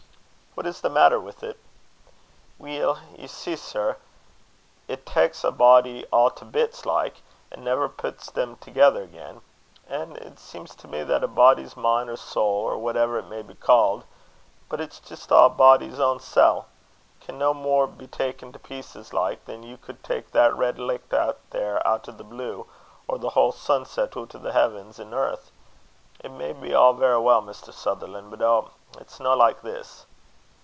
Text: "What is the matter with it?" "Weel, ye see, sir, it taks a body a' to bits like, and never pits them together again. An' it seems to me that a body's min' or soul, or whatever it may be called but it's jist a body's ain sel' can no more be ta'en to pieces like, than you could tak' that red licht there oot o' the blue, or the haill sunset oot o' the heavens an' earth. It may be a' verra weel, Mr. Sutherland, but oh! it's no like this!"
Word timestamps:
"What 0.53 0.67
is 0.67 0.81
the 0.81 0.89
matter 0.89 1.17
with 1.19 1.43
it?" 1.43 1.57
"Weel, 2.59 2.97
ye 3.17 3.27
see, 3.27 3.55
sir, 3.55 3.95
it 4.85 5.05
taks 5.05 5.45
a 5.45 5.49
body 5.51 6.05
a' 6.11 6.29
to 6.35 6.43
bits 6.43 6.85
like, 6.85 7.21
and 7.49 7.63
never 7.63 7.87
pits 7.87 8.29
them 8.29 8.57
together 8.57 9.01
again. 9.01 9.39
An' 9.87 10.17
it 10.17 10.39
seems 10.39 10.75
to 10.75 10.89
me 10.89 11.03
that 11.03 11.23
a 11.23 11.27
body's 11.29 11.77
min' 11.77 12.09
or 12.09 12.17
soul, 12.17 12.65
or 12.67 12.77
whatever 12.77 13.17
it 13.17 13.29
may 13.29 13.41
be 13.41 13.53
called 13.55 14.03
but 14.67 14.81
it's 14.81 14.99
jist 14.99 15.29
a 15.31 15.47
body's 15.47 16.01
ain 16.01 16.19
sel' 16.19 16.67
can 17.21 17.37
no 17.39 17.53
more 17.53 17.87
be 17.87 18.05
ta'en 18.05 18.51
to 18.51 18.59
pieces 18.59 19.13
like, 19.13 19.45
than 19.45 19.63
you 19.63 19.77
could 19.77 20.03
tak' 20.03 20.31
that 20.31 20.53
red 20.55 20.77
licht 20.77 21.11
there 21.11 21.81
oot 21.87 22.07
o' 22.09 22.11
the 22.11 22.25
blue, 22.25 22.67
or 23.07 23.17
the 23.17 23.29
haill 23.29 23.53
sunset 23.53 24.17
oot 24.17 24.35
o' 24.35 24.37
the 24.37 24.51
heavens 24.51 24.99
an' 24.99 25.13
earth. 25.13 25.49
It 26.19 26.29
may 26.31 26.51
be 26.51 26.73
a' 26.73 26.91
verra 26.91 27.21
weel, 27.21 27.41
Mr. 27.41 27.71
Sutherland, 27.73 28.29
but 28.31 28.41
oh! 28.41 28.71
it's 28.99 29.17
no 29.21 29.33
like 29.33 29.61
this!" 29.61 30.05